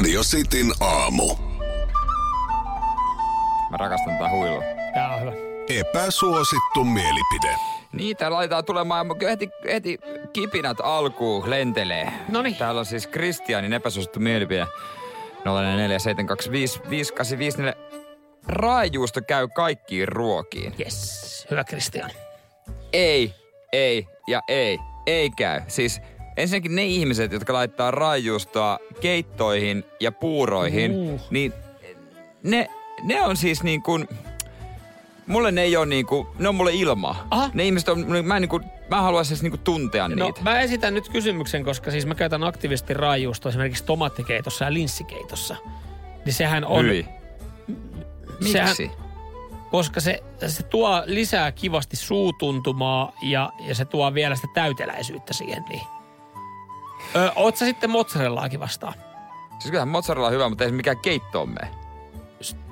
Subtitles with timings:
[0.00, 1.34] Radio Cityn aamu.
[3.70, 4.62] Mä rakastan tätä huilua.
[4.94, 5.32] Tää on hyvä.
[5.68, 7.56] Epäsuosittu mielipide.
[7.92, 9.98] Niitä laitetaan tulemaan, mutta heti, heti
[10.32, 12.12] kipinät alkuun lentelee.
[12.28, 12.56] Noniin.
[12.56, 14.66] Täällä on siis Kristianin epäsuosittu mielipide.
[14.66, 14.68] 0447255854.
[18.46, 20.74] Raajuusto käy kaikkiin ruokiin.
[20.80, 21.46] Yes.
[21.50, 22.10] Hyvä Kristian.
[22.92, 23.34] Ei,
[23.72, 24.78] ei ja ei.
[25.06, 25.60] Ei käy.
[25.68, 26.00] Siis
[26.42, 31.20] ensinnäkin ne ihmiset, jotka laittaa raajuustoa keittoihin ja puuroihin, Uh.
[31.30, 31.52] niin
[32.42, 32.70] ne,
[33.02, 34.08] ne on siis niin kuin...
[35.26, 37.26] Mulle ne ei ole niin kuin, ne on mulle ilmaa.
[37.30, 37.50] Aha.
[37.54, 40.40] Ne ihmiset on, mä en niin kuin, mä haluaisin siis niin kuin tuntea No niitä.
[40.42, 45.56] mä esitän nyt kysymyksen, koska siis mä käytän aktiivisesti raajuustoa esimerkiksi tomaattikeitossa ja linssikeitossa.
[46.24, 46.84] Niin sehän on...
[48.52, 48.90] Sehän, Miksi?
[49.70, 55.64] koska se, se tuo lisää kivasti suutuntumaa ja, ja se tuo vielä sitä täyteläisyyttä siihen.
[55.68, 55.82] Niin.
[57.16, 58.94] Ö, oot sä sitten mozzarellaakin vastaan?
[59.50, 61.68] Siis kyllähän mozzarella on hyvä, mutta ei se mikään keitto on mene.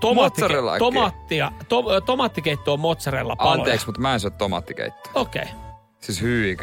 [0.00, 3.60] Tomaattike- tomaattia, to, tomaattikeitto on mozzarella paloja.
[3.60, 5.12] Anteeksi, mutta mä en syö tomaattikeittoa.
[5.14, 5.42] Okei.
[5.42, 5.54] Okay.
[6.00, 6.56] Siis hyi.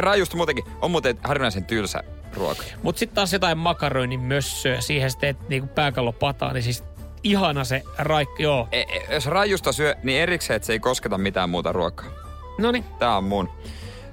[0.00, 2.02] Rajusta muutenkin on muuten harvinaisen tylsä
[2.34, 2.62] ruoka.
[2.82, 6.84] Mutta sitten taas jotain makaroinin mössöä, siihen sitten teet niinku pääkallopataa, niin siis
[7.22, 8.68] ihana se raikka, joo.
[8.72, 12.06] E- e- jos rajusta syö, niin erikseen, että se ei kosketa mitään muuta ruokaa.
[12.58, 13.48] No niin, Tää on mun.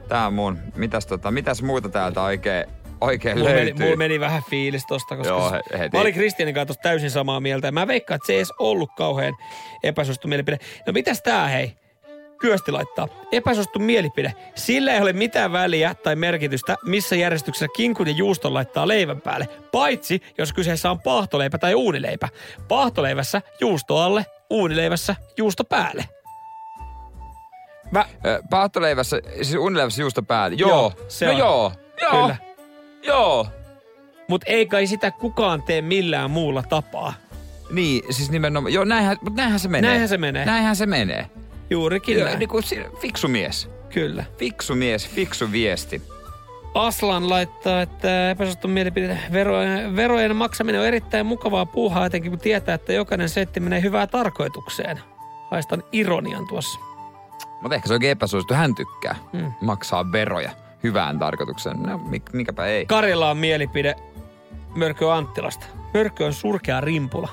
[0.08, 0.60] Tää on mun.
[0.76, 2.66] Mitäs, tota, mitäs muuta täältä oikein,
[3.02, 3.86] oikein mulla meni, löytyy?
[3.86, 5.98] mulla meni vähän fiilis tosta, koska Joo, heti.
[5.98, 7.72] mä olin Kristianin kanssa tosta täysin samaa mieltä.
[7.72, 9.36] Mä veikkaan, että se ei edes ollut kauhean
[9.84, 10.58] epäsuosittu mielipide.
[10.88, 11.74] No mitäs tää hei?
[12.40, 13.08] Kyösti laittaa.
[13.32, 14.34] Epäsuosittu mielipide.
[14.56, 19.48] Sillä ei ole mitään väliä tai merkitystä, missä järjestyksessä kinkun ja juuston laittaa leivän päälle.
[19.72, 22.30] Paitsi, jos kyseessä on paahtoleipä tai uunileipä.
[22.68, 26.06] Paahtoleivässä juusto alle, uunileivässä juusto päälle.
[27.92, 30.58] Mä, Ö, Paahtoleivässä, siis unileivässä juusto päälle.
[30.60, 30.70] Joo.
[30.70, 31.38] Joo, se no on.
[31.38, 31.72] joo.
[32.02, 32.12] Joo.
[32.22, 32.36] Kyllä.
[33.08, 33.48] Joo.
[34.30, 37.14] Mut ei kai sitä kukaan tee millään muulla tapaa.
[37.72, 38.74] Niin, siis nimenomaan.
[38.74, 39.90] Joo, näinhän, mutta näinhän se menee.
[39.90, 40.46] Näinhän se menee.
[40.46, 41.30] Näinhän se menee.
[41.70, 42.40] Juurikin Joo, näin.
[42.40, 42.64] niin kuin
[43.02, 43.70] fiksu mies.
[43.94, 44.26] Kyllä.
[44.38, 46.02] Fiksu mies, fiksu viesti.
[46.74, 49.20] Aslan laittaa, että epäsuosittu mielipide.
[49.32, 54.10] Verojen, verojen maksaminen on erittäin mukavaa puuhaa, etenkin kun tietää, että jokainen setti menee hyvään
[54.10, 55.00] tarkoitukseen.
[55.52, 56.80] Haistan ironian tuossa.
[57.62, 58.54] Mutta ehkä se onkin epäsuosittu.
[58.54, 59.52] Hän tykkää Mm.
[59.62, 60.52] maksaa veroja
[60.88, 61.84] hyvään tarkoitukseen.
[61.84, 62.86] No, mik, mikäpä ei.
[62.86, 63.96] Karilla on mielipide
[64.76, 65.66] Mörkö Anttilasta.
[65.94, 67.30] Mörkö on surkea rimpula.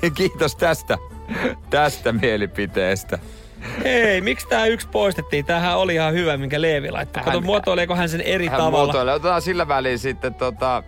[0.14, 0.98] Kiitos tästä,
[1.70, 3.18] tästä mielipiteestä.
[3.84, 5.44] Hei, miksi tämä yksi poistettiin?
[5.44, 7.22] Tämähän oli ihan hyvä, minkä Leevi laittoi.
[7.22, 8.84] Kato, muotoileeko hän sen eri Hän tavalla?
[8.84, 9.14] muotoilee.
[9.14, 10.82] Otetaan sillä väliin sitten tota,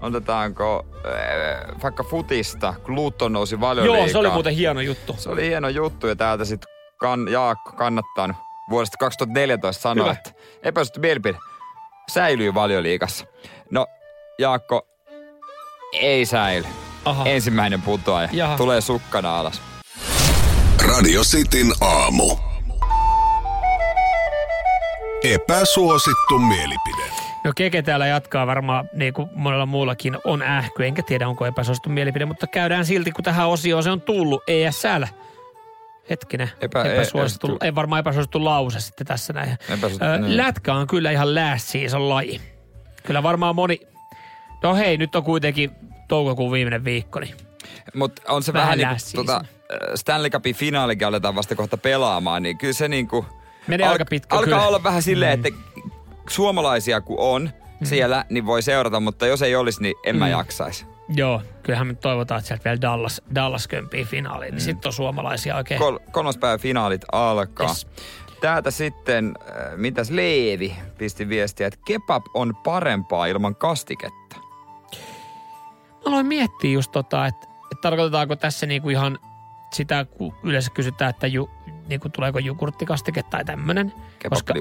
[0.00, 3.98] otetaanko äh, vaikka futista, kun Luutton nousi valioliigaan.
[3.98, 5.16] Joo, se oli muuten hieno juttu.
[5.18, 8.34] Se oli hieno juttu ja täältä sitten kan, Jaakko kannattaa
[8.70, 10.12] vuodesta 2014 sanoa, Hyvä.
[10.12, 10.30] että
[10.62, 11.38] epäsuosittu mielipide
[12.10, 13.26] säilyy valioliigassa.
[13.70, 13.86] No,
[14.38, 14.86] Jaakko,
[15.92, 16.66] ei säily.
[17.04, 17.26] Aha.
[17.26, 18.28] Ensimmäinen putoaja.
[18.32, 18.56] Jaha.
[18.56, 19.62] Tulee sukkana alas.
[20.88, 22.36] Radio Cityn aamu.
[25.24, 27.02] Epäsuosittu mielipide.
[27.44, 31.88] No Keke täällä jatkaa varmaan, niin kuin monella muullakin on ähky, enkä tiedä onko epäsuosittu
[31.88, 35.04] mielipide, mutta käydään silti, kun tähän osioon se on tullut ESL.
[36.10, 39.50] Hetkinen, Epä- Epä, epäsuosittu, ei- ei varmaan epäsuosittu lause sitten tässä näin.
[39.68, 40.36] Epäsuosittu, Ö, niin.
[40.36, 42.40] Lätkä on kyllä ihan last season laji.
[43.06, 43.80] Kyllä varmaan moni,
[44.62, 45.70] no hei, nyt on kuitenkin
[46.08, 47.34] toukokuun viimeinen viikko, niin
[47.94, 49.44] Mutta on se Vähän vähän, niin kuin, tota,
[49.94, 53.26] Stanley Cupin finaalikin aletaan vasta kohta pelaamaan, niin kyllä se niin kuin,
[53.66, 54.66] Menee aika pitkä alkaa kyllä.
[54.66, 55.48] olla vähän silleen, että
[56.30, 57.50] suomalaisia kun on
[57.80, 57.86] Mm.
[57.86, 60.86] siellä, niin voi seurata, mutta jos ei olisi, niin en mä jaksaisi.
[61.08, 65.56] Joo, kyllähän me toivotaan, että sieltä vielä Dallas, Dallas kömpii finaaliin, niin sitten on suomalaisia
[65.56, 65.80] oikein.
[65.80, 67.66] Kol- kolmas päivä finaalit alkaa.
[67.66, 67.86] Yes.
[68.40, 74.36] Täältä sitten, äh, mitäs Leevi pisti viestiä, että kebab on parempaa ilman kastiketta.
[75.90, 79.18] Mä aloin miettiä just tota, että, että tarkoitetaanko tässä niinku ihan
[79.72, 81.50] sitä, kun yleensä kysytään, että ju,
[81.88, 83.92] niinku tuleeko jogurttikastike tai tämmönen.
[84.30, 84.54] Koska,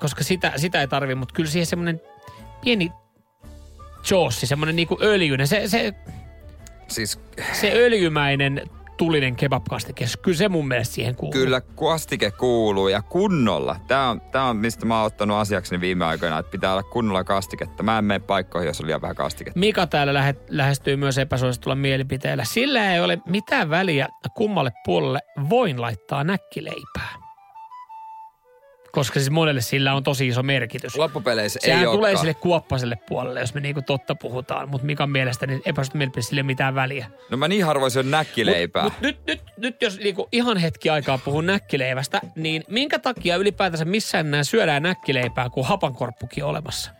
[0.00, 2.00] koska sitä, sitä ei tarvi, mutta kyllä siihen semmoinen
[2.60, 2.92] pieni
[4.10, 5.94] joossi, semmoinen niinku öljyinen, se, se,
[6.88, 7.20] Siis
[7.52, 11.32] se öljymäinen tulinen kebabkastike, kyllä se mun mielestä siihen kuuluu.
[11.32, 13.76] Kyllä kastike kuuluu ja kunnolla.
[13.86, 17.24] Tämä on, tää on mistä mä oon ottanut asiakseni viime aikoina, että pitää olla kunnolla
[17.24, 17.82] kastiketta.
[17.82, 19.58] Mä en mene paikkoihin, jos on liian vähän kastiketta.
[19.58, 22.44] Mika täällä lähe, lähestyy myös epäsuositulla mielipiteellä.
[22.44, 26.97] Sillä ei ole mitään väliä kummalle puolelle voin laittaa näkkileipää.
[28.92, 30.96] Koska siis monelle sillä on tosi iso merkitys.
[30.96, 32.18] Loppupeleissä Sehän ei tulee olekaan.
[32.18, 34.68] sille kuoppaselle puolelle, jos me niinku totta puhutaan.
[34.68, 37.10] Mutta Mikan mielestä niin epäsuosittu mielipide ole mitään väliä.
[37.30, 38.82] No mä niin harvoin syön näkkileipää.
[38.82, 43.36] Mut, mut nyt, nyt, nyt, jos niinku ihan hetki aikaa puhun näkkileivästä, niin minkä takia
[43.36, 46.90] ylipäätänsä missään enää syödään näkkileipää, kun hapankorppukin on olemassa?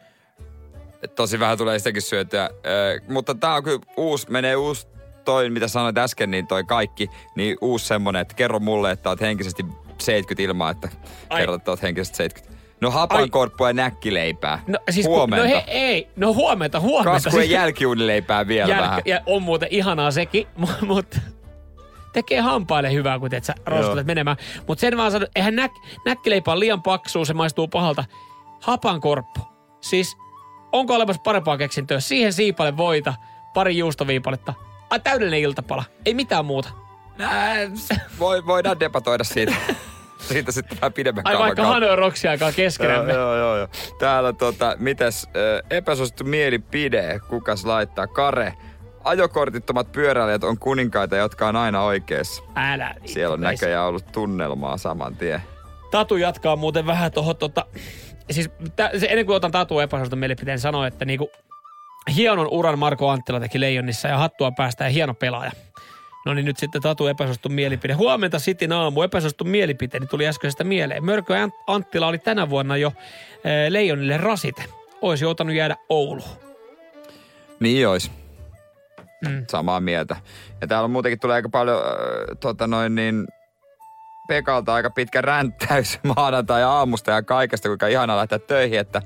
[1.14, 2.50] tosi vähän tulee sitäkin syötyä.
[2.66, 4.86] Ö, mutta tää on kyllä uusi, menee uusi
[5.24, 9.20] toi, mitä sanoit äsken, niin toi kaikki, niin uusi semmonen, että kerro mulle, että oot
[9.20, 9.64] henkisesti
[10.04, 10.88] 70 ilmaa, että
[11.30, 11.40] Ai.
[11.40, 12.58] kerrot, että henkisesti 70.
[12.80, 14.62] No hapankorppua ja näkkileipää.
[14.66, 15.44] No, siis kun- huomenta.
[15.44, 17.10] no he, ei, no huomenta, huomenta.
[17.12, 19.02] Kaskujen Siis- jälkiunileipää vielä Jälke- vähän.
[19.04, 21.20] Ja on muuten ihanaa sekin, mu- mutta
[22.12, 24.04] tekee hampaille hyvää, kun teet sä rostulet Joo.
[24.06, 24.36] menemään.
[24.66, 25.72] Mutta sen vaan sanon, eihän näk,
[26.06, 28.04] näkkileipä on liian paksua, se maistuu pahalta.
[28.62, 29.40] Hapankorppu.
[29.80, 30.16] Siis,
[30.72, 32.00] onko olemassa parempaa keksintöä?
[32.00, 33.14] Siihen siipale voita,
[33.54, 34.54] pari juustoviipaletta.
[34.90, 35.84] Ai täydellinen iltapala.
[36.06, 36.68] Ei mitään muuta.
[37.18, 37.54] Nää,
[38.18, 39.54] voi, voidaan debatoida siitä.
[40.28, 41.74] siitä sitten vähän pidemmän Ai vaikka kautta.
[41.74, 43.12] Hano ja Roksi aikaa keskenämme.
[43.12, 43.68] Joo, joo, joo.
[43.98, 45.28] Täällä tota, mitäs
[45.70, 48.06] epäsuosittu mielipide, kukas laittaa?
[48.06, 48.54] Kare.
[49.04, 52.42] Ajokortittomat pyöräilijät on kuninkaita, jotka on aina oikeassa.
[52.56, 52.94] Älä.
[53.04, 55.42] Siellä on näköjään ollut tunnelmaa saman tien.
[55.90, 57.66] Tatu jatkaa muuten vähän tuohon tota,
[58.30, 61.30] siis tä, se, ennen kuin otan Tatu epäsuositun mielipiteen, sanoi, että niinku,
[62.16, 65.52] hienon uran Marko Anttila teki Leijonissa ja hattua päästä ja hieno pelaaja.
[66.28, 67.92] No niin nyt sitten Tatu epäsuosittu mielipide.
[67.94, 71.04] Huomenta Sitin aamu epäsuosittu mielipiteeni tuli äskeisestä mieleen.
[71.04, 72.92] Mörkö Ant- Anttila oli tänä vuonna jo
[73.44, 74.64] e, Leijonille rasite.
[75.02, 76.30] Olisi joutanut jäädä Ouluun.
[77.60, 78.10] Niin ois.
[79.28, 79.44] Mm.
[79.50, 80.16] Samaa mieltä.
[80.60, 83.26] Ja täällä on muutenkin tulee aika paljon, äh, tota noin niin,
[84.28, 89.02] Pekalta aika pitkä ränttäys maanantai aamusta ja kaikesta, kuinka ihana lähteä töihin, että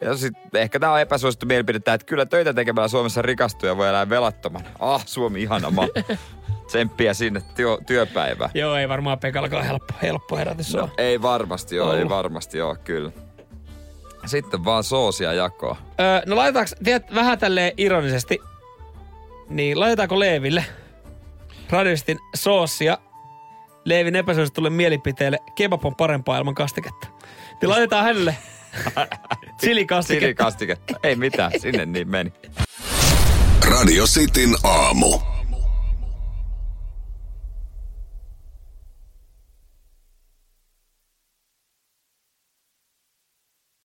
[0.00, 3.88] ja sit, ehkä tämä on epäsuosittu mielipide, että kyllä töitä tekemällä Suomessa rikastuu ja voi
[3.88, 4.68] elää velattomana.
[4.78, 5.88] Ah, Suomi ihana maa.
[6.68, 8.50] Tsemppiä sinne työ, työpäivään.
[8.54, 10.90] Joo, ei varmaan Pekallakaan helppo, helppo herätys No, ole.
[10.98, 13.10] ei varmasti joo, ei varmasti joo, kyllä.
[14.26, 15.76] Sitten vaan soosia jakoa.
[16.00, 18.38] Öö, no laitetaanko, tiedät, vähän tälleen ironisesti,
[19.48, 20.64] niin laitetaanko Leeville
[21.70, 22.98] radistin soossia
[23.84, 27.08] Leevin epäsuositulle mielipiteelle kebab on parempaa ilman kastiketta.
[27.62, 28.36] Niin laitetaan hänelle
[29.60, 30.24] chilikastiketta.
[30.24, 30.94] Silikastiketta.
[31.02, 32.32] Ei mitään, sinne niin meni.
[33.70, 35.20] Radio Cityn aamu.